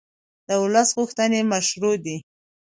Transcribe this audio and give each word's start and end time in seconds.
د 0.47 0.49
ولس 0.63 0.89
غوښتنې 0.97 1.39
مشروع 1.51 1.95
دي 2.05 2.17